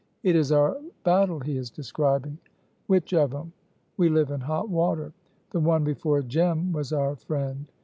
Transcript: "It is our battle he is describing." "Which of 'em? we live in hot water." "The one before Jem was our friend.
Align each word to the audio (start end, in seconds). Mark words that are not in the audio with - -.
"It 0.23 0.35
is 0.35 0.51
our 0.51 0.79
battle 1.03 1.41
he 1.41 1.57
is 1.57 1.69
describing." 1.69 2.39
"Which 2.87 3.13
of 3.13 3.35
'em? 3.35 3.53
we 3.97 4.09
live 4.09 4.31
in 4.31 4.41
hot 4.41 4.67
water." 4.67 5.13
"The 5.51 5.59
one 5.59 5.83
before 5.83 6.23
Jem 6.23 6.71
was 6.73 6.91
our 6.91 7.15
friend. 7.15 7.67